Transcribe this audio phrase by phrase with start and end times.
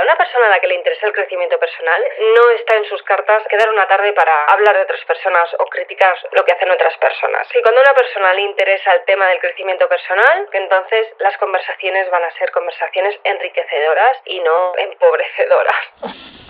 [0.00, 2.02] A una persona a la que le interesa el crecimiento personal
[2.34, 6.16] no está en sus cartas quedar una tarde para hablar de otras personas o criticar
[6.32, 7.46] lo que hacen otras personas.
[7.54, 12.08] Y cuando a una persona le interesa el tema del crecimiento personal, entonces las conversaciones
[12.08, 16.49] van a ser conversaciones enriquecedoras y no empobrecedoras.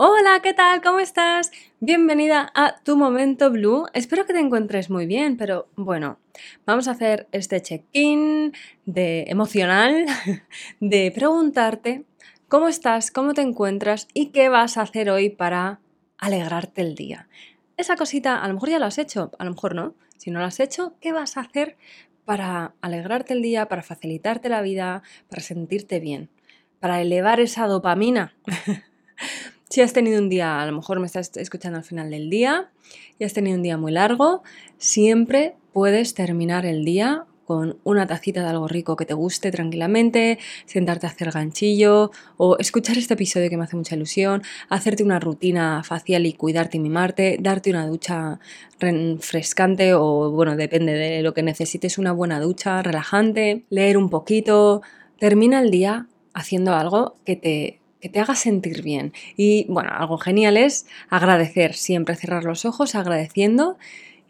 [0.00, 0.80] Hola, ¿qué tal?
[0.80, 1.50] ¿Cómo estás?
[1.80, 3.86] Bienvenida a Tu Momento Blue.
[3.94, 6.20] Espero que te encuentres muy bien, pero bueno,
[6.64, 8.52] vamos a hacer este check-in
[8.86, 10.06] de emocional
[10.80, 12.04] de preguntarte
[12.46, 15.80] cómo estás, cómo te encuentras y qué vas a hacer hoy para
[16.16, 17.28] alegrarte el día.
[17.76, 19.96] Esa cosita, a lo mejor ya lo has hecho, a lo mejor no.
[20.16, 21.76] Si no lo has hecho, ¿qué vas a hacer
[22.24, 26.30] para alegrarte el día, para facilitarte la vida, para sentirte bien,
[26.78, 28.36] para elevar esa dopamina?
[29.70, 32.70] Si has tenido un día, a lo mejor me estás escuchando al final del día,
[33.18, 34.42] y has tenido un día muy largo,
[34.78, 40.38] siempre puedes terminar el día con una tacita de algo rico que te guste tranquilamente,
[40.66, 45.18] sentarte a hacer ganchillo o escuchar este episodio que me hace mucha ilusión, hacerte una
[45.18, 48.38] rutina facial y cuidarte y mimarte, darte una ducha
[48.78, 54.82] refrescante o bueno, depende de lo que necesites, una buena ducha relajante, leer un poquito,
[55.18, 59.12] termina el día haciendo algo que te que te haga sentir bien.
[59.36, 63.78] Y bueno, algo genial es agradecer, siempre cerrar los ojos agradeciendo.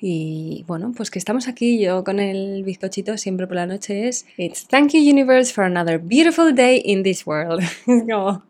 [0.00, 4.26] Y bueno, pues que estamos aquí, yo con el bizcochito siempre por la noche es
[4.36, 7.64] It's thank you universe for another beautiful day in this world.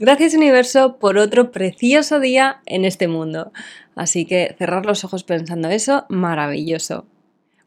[0.00, 3.52] gracias universo por otro precioso día en este mundo.
[3.94, 7.06] Así que cerrar los ojos pensando eso, maravilloso.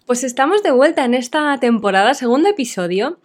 [0.06, 3.18] Pues estamos de vuelta en esta temporada, segundo episodio,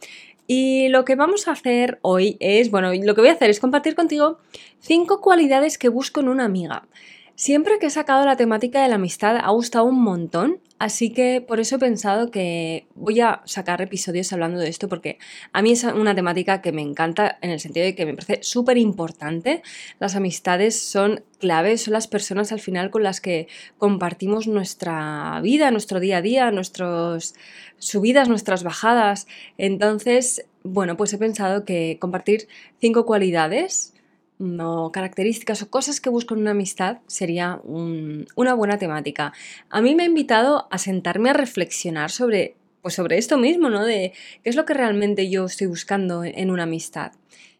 [0.52, 3.60] y lo que vamos a hacer hoy es, bueno, lo que voy a hacer es
[3.60, 4.38] compartir contigo
[4.80, 6.88] cinco cualidades que busco en una amiga.
[7.36, 11.44] Siempre que he sacado la temática de la amistad ha gustado un montón, así que
[11.46, 15.18] por eso he pensado que voy a sacar episodios hablando de esto porque
[15.52, 18.42] a mí es una temática que me encanta en el sentido de que me parece
[18.42, 19.62] súper importante.
[20.00, 23.46] Las amistades son claves, son las personas al final con las que
[23.78, 27.34] compartimos nuestra vida, nuestro día a día, nuestros
[27.78, 29.26] subidas, nuestras bajadas.
[29.58, 32.48] Entonces, bueno, pues he pensado que compartir
[32.80, 33.92] cinco cualidades
[34.40, 39.32] o características o cosas que busco en una amistad sería una buena temática.
[39.68, 43.84] A mí me ha invitado a sentarme a reflexionar sobre, pues sobre esto mismo, ¿no?
[43.84, 47.12] De qué es lo que realmente yo estoy buscando en una amistad.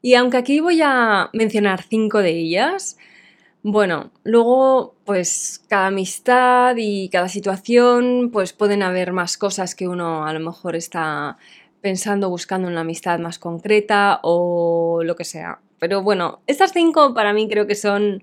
[0.02, 2.96] Y aunque aquí voy a mencionar cinco de ellas,
[3.62, 10.26] bueno, luego pues cada amistad y cada situación pues pueden haber más cosas que uno
[10.26, 11.36] a lo mejor está
[11.82, 15.60] pensando, buscando una amistad más concreta o lo que sea.
[15.80, 18.22] Pero bueno, estas cinco para mí creo que son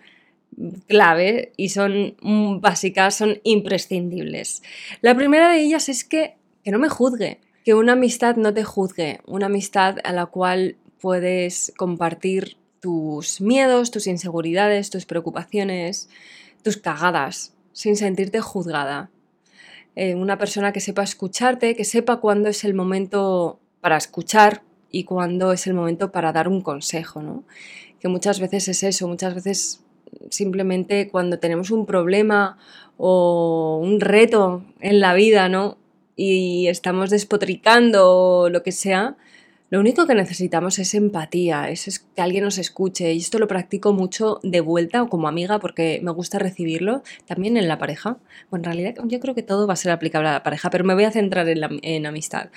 [0.87, 2.15] clave y son
[2.61, 4.63] básicas, son imprescindibles.
[5.01, 8.63] La primera de ellas es que, que no me juzgue, que una amistad no te
[8.63, 16.09] juzgue, una amistad a la cual puedes compartir tus miedos, tus inseguridades, tus preocupaciones,
[16.63, 19.09] tus cagadas, sin sentirte juzgada.
[19.95, 24.61] Eh, una persona que sepa escucharte, que sepa cuándo es el momento para escuchar
[24.91, 27.43] y cuándo es el momento para dar un consejo, ¿no?
[27.99, 29.81] Que muchas veces es eso, muchas veces
[30.29, 32.57] simplemente cuando tenemos un problema
[32.97, 35.77] o un reto en la vida, ¿no?
[36.15, 39.17] Y estamos despotricando o lo que sea,
[39.69, 43.13] lo único que necesitamos es empatía, es que alguien nos escuche.
[43.13, 47.57] Y esto lo practico mucho de vuelta o como amiga porque me gusta recibirlo, también
[47.57, 48.17] en la pareja.
[48.49, 50.85] Bueno, en realidad yo creo que todo va a ser aplicable a la pareja, pero
[50.85, 52.49] me voy a centrar en la en amistad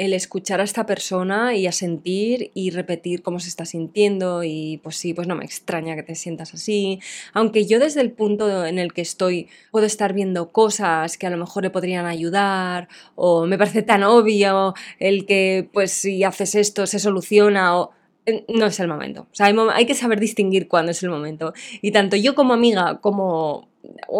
[0.00, 4.80] el escuchar a esta persona y a sentir y repetir cómo se está sintiendo y
[4.82, 7.00] pues sí, pues no me extraña que te sientas así,
[7.34, 11.30] aunque yo desde el punto en el que estoy puedo estar viendo cosas que a
[11.30, 16.54] lo mejor le podrían ayudar o me parece tan obvio el que pues si haces
[16.54, 17.90] esto se soluciona o
[18.24, 19.22] eh, no es el momento.
[19.30, 21.52] O sea, hay, hay que saber distinguir cuándo es el momento.
[21.80, 23.69] Y tanto yo como amiga como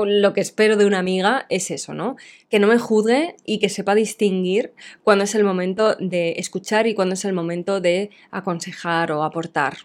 [0.07, 2.17] lo que espero de una amiga es eso, ¿no?
[2.49, 4.73] Que no me juzgue y que sepa distinguir
[5.03, 9.79] cuándo es el momento de escuchar y cuándo es el momento de aconsejar o aportar.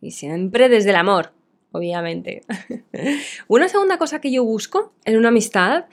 [0.00, 1.32] Y siempre desde el amor,
[1.72, 2.42] obviamente.
[3.48, 5.86] una segunda cosa que yo busco en una amistad,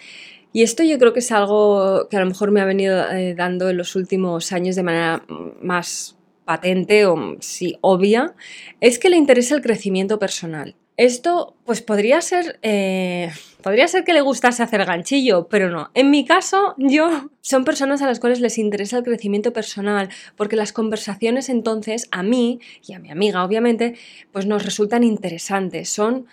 [0.53, 3.35] y esto yo creo que es algo que a lo mejor me ha venido eh,
[3.35, 5.25] dando en los últimos años de manera
[5.61, 8.35] más patente o sí obvia,
[8.81, 10.75] es que le interese el crecimiento personal.
[10.97, 13.31] Esto, pues podría ser, eh,
[13.63, 15.89] podría ser que le gustase hacer ganchillo, pero no.
[15.93, 20.55] En mi caso, yo son personas a las cuales les interesa el crecimiento personal, porque
[20.55, 23.95] las conversaciones entonces a mí y a mi amiga, obviamente,
[24.31, 25.89] pues nos resultan interesantes.
[25.89, 26.27] Son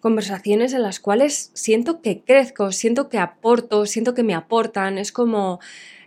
[0.00, 4.98] conversaciones en las cuales siento que crezco, siento que aporto, siento que me aportan.
[4.98, 5.60] Es como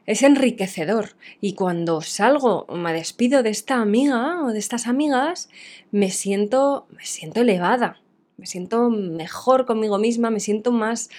[0.06, 1.16] es enriquecedor.
[1.42, 5.50] Y cuando salgo o me despido de esta amiga o de estas amigas,
[5.92, 8.00] me siento, me siento elevada
[8.38, 11.10] me siento mejor conmigo misma, me siento más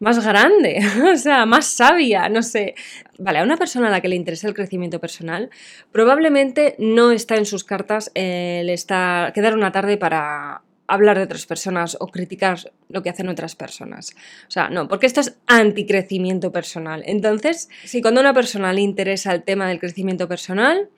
[0.00, 0.78] más grande,
[1.12, 2.76] o sea, más sabia, no sé.
[3.18, 5.50] Vale, a una persona a la que le interesa el crecimiento personal,
[5.90, 11.46] probablemente no está en sus cartas el estar, quedar una tarde para hablar de otras
[11.46, 14.14] personas o criticar lo que hacen otras personas.
[14.48, 17.02] O sea, no, porque esto es anticrecimiento personal.
[17.06, 20.88] Entonces, si cuando a una persona le interesa el tema del crecimiento personal,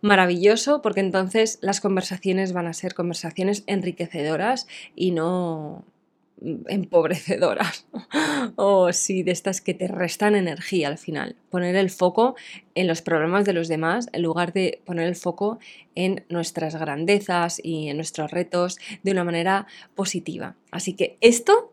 [0.00, 5.84] maravilloso porque entonces las conversaciones van a ser conversaciones enriquecedoras y no
[6.68, 7.86] empobrecedoras
[8.56, 11.36] o si de estas que te restan energía al final.
[11.50, 12.36] Poner el foco
[12.74, 15.58] en los problemas de los demás en lugar de poner el foco
[15.94, 20.56] en nuestras grandezas y en nuestros retos de una manera positiva.
[20.70, 21.72] Así que esto,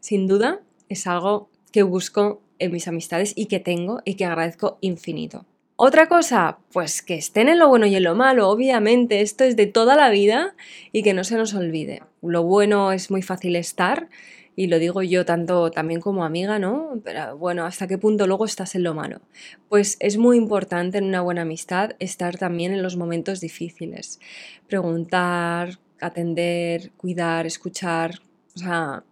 [0.00, 4.78] sin duda, es algo que busco en mis amistades y que tengo y que agradezco
[4.80, 5.46] infinito.
[5.84, 9.56] Otra cosa, pues que estén en lo bueno y en lo malo, obviamente, esto es
[9.56, 10.54] de toda la vida
[10.92, 12.04] y que no se nos olvide.
[12.22, 14.08] Lo bueno es muy fácil estar
[14.54, 17.00] y lo digo yo tanto también como amiga, ¿no?
[17.02, 19.22] Pero bueno, ¿hasta qué punto luego estás en lo malo?
[19.68, 24.20] Pues es muy importante en una buena amistad estar también en los momentos difíciles.
[24.68, 28.20] Preguntar, atender, cuidar, escuchar,
[28.54, 29.02] o sea,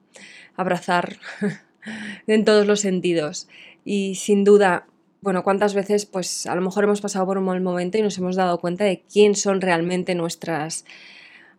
[0.54, 1.18] abrazar
[2.28, 3.48] en todos los sentidos.
[3.84, 4.86] Y sin duda,
[5.22, 8.16] bueno, cuántas veces pues a lo mejor hemos pasado por un mal momento y nos
[8.18, 10.84] hemos dado cuenta de quién son realmente nuestras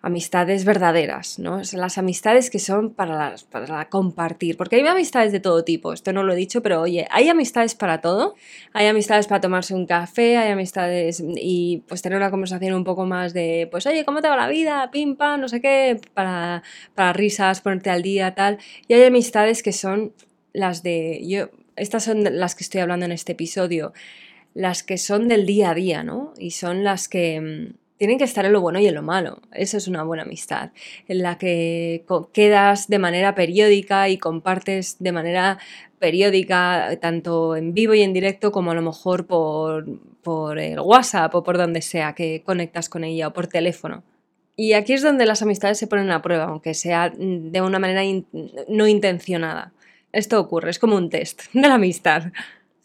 [0.04, 1.62] amistades verdaderas, ¿no?
[1.74, 6.24] las amistades que son para, para compartir, porque hay amistades de todo tipo, esto no
[6.24, 8.34] lo he dicho, pero oye, hay amistades para todo,
[8.74, 13.06] hay amistades para tomarse un café, hay amistades y pues tener una conversación un poco
[13.06, 14.90] más de, pues oye, ¿cómo te va la vida?
[14.92, 16.64] Pim, pam, no sé qué, para,
[16.96, 20.14] para risas, ponerte al día, tal, y hay amistades que son
[20.52, 23.94] las de, yo estas son las que estoy hablando en este episodio,
[24.54, 26.34] las que son del día a día, ¿no?
[26.38, 29.42] Y son las que mm, tienen que estar en lo bueno y en lo malo.
[29.54, 30.72] Eso es una buena amistad,
[31.08, 35.60] en la que quedas de manera periódica y compartes de manera
[36.00, 39.86] periódica, tanto en vivo y en directo, como a lo mejor por,
[40.24, 44.04] por el WhatsApp o por donde sea que conectas con ella o por teléfono.
[44.56, 48.02] Y aquí es donde las amistades se ponen a prueba, aunque sea de una manera
[48.68, 49.74] no intencionada.
[50.14, 52.32] Esto ocurre, es como un test de la amistad.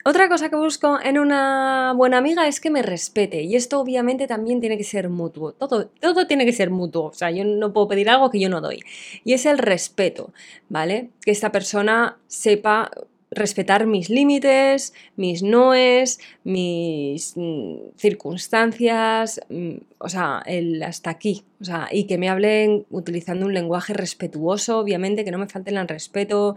[0.04, 4.28] Otra cosa que busco en una buena amiga es que me respete y esto obviamente
[4.28, 5.50] también tiene que ser mutuo.
[5.50, 7.06] Todo, todo tiene que ser mutuo.
[7.06, 8.84] O sea, yo no puedo pedir algo que yo no doy.
[9.24, 10.32] Y es el respeto,
[10.68, 11.10] ¿vale?
[11.22, 12.92] Que esta persona sepa
[13.30, 21.64] respetar mis límites, mis noes, mis mm, circunstancias, mm, o sea, el hasta aquí, o
[21.64, 25.88] sea, y que me hablen utilizando un lenguaje respetuoso, obviamente, que no me falten el
[25.88, 26.54] respeto,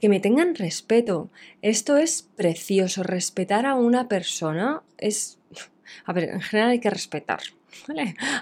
[0.00, 1.30] que me tengan respeto.
[1.62, 5.38] Esto es precioso, respetar a una persona es...
[6.04, 7.40] A ver, en general hay que respetar,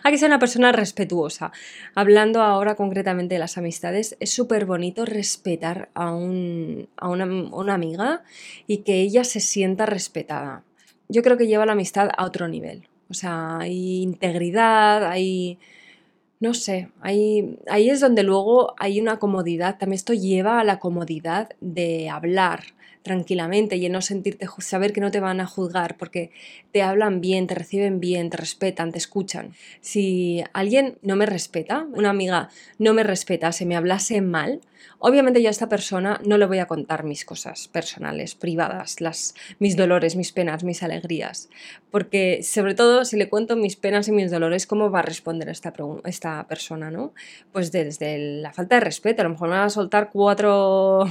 [0.03, 1.53] hay que ser una persona respetuosa.
[1.95, 8.23] Hablando ahora concretamente de las amistades, es súper bonito respetar a, una, una amiga
[8.67, 10.65] y que ella se sienta respetada.
[11.09, 12.89] Yo creo que lleva la amistad a otro nivel.
[13.11, 15.59] O sea, hay integridad, hay
[16.43, 20.81] no sé, ahí, ahí, es donde luego hay una comodidad, también esto lleva a la
[20.81, 22.65] comodidad de hablar,
[23.03, 26.31] tranquilamente y en no sentirte, saber que no te van a juzgar porque
[26.73, 29.53] te hablan bien, te reciben bien, te respetan, te escuchan.
[29.81, 34.61] Si alguien no me respeta, una amiga no me respeta, se me hablase mal,
[34.99, 39.35] obviamente yo a esta persona no le voy a contar mis cosas personales, privadas, las,
[39.59, 41.49] mis dolores, mis penas, mis alegrías,
[41.91, 45.49] porque sobre todo si le cuento mis penas y mis dolores, ¿cómo va a responder
[45.49, 45.73] esta,
[46.05, 46.91] esta persona?
[46.91, 47.13] ¿no?
[47.53, 51.09] Pues desde la falta de respeto, a lo mejor me va a soltar cuatro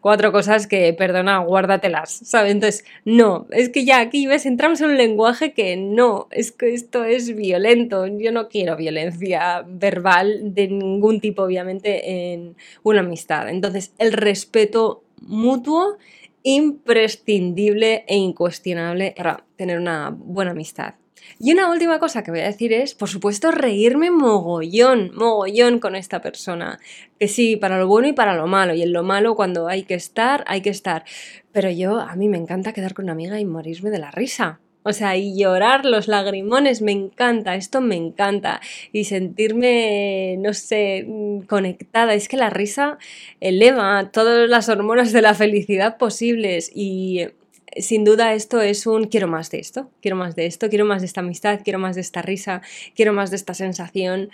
[0.00, 2.52] cuatro cosas que, perdona, guárdatelas, ¿sabes?
[2.52, 6.74] Entonces, no, es que ya aquí ves, entramos en un lenguaje que no, es que
[6.74, 13.48] esto es violento, yo no quiero violencia verbal de ningún tipo, obviamente, en una amistad.
[13.48, 15.98] Entonces, el respeto mutuo
[16.42, 20.94] imprescindible e incuestionable para tener una buena amistad.
[21.38, 25.96] Y una última cosa que voy a decir es, por supuesto, reírme mogollón, mogollón con
[25.96, 26.78] esta persona.
[27.18, 28.74] Que sí, para lo bueno y para lo malo.
[28.74, 31.04] Y en lo malo, cuando hay que estar, hay que estar.
[31.52, 34.60] Pero yo, a mí me encanta quedar con una amiga y morirme de la risa.
[34.84, 38.60] O sea, y llorar los lagrimones, me encanta, esto me encanta.
[38.90, 41.06] Y sentirme, no sé,
[41.48, 42.14] conectada.
[42.14, 42.98] Es que la risa
[43.40, 46.70] eleva todas las hormonas de la felicidad posibles.
[46.74, 47.28] Y
[47.76, 51.02] sin duda esto es un quiero más de esto, quiero más de esto, quiero más
[51.02, 52.62] de esta amistad, quiero más de esta risa,
[52.94, 54.30] quiero más de esta sensación,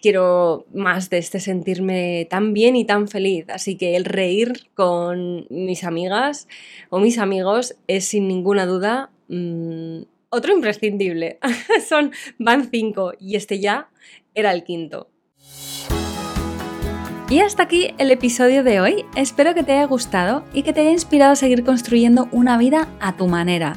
[0.00, 3.46] quiero más de este sentirme tan bien y tan feliz.
[3.48, 6.48] Así que el reír con mis amigas
[6.88, 11.38] o mis amigos es sin ninguna duda mm, otro imprescindible.
[11.88, 13.90] Son, van cinco y este ya
[14.34, 15.08] era el quinto.
[17.30, 19.04] Y hasta aquí el episodio de hoy.
[19.14, 22.88] Espero que te haya gustado y que te haya inspirado a seguir construyendo una vida
[22.98, 23.76] a tu manera.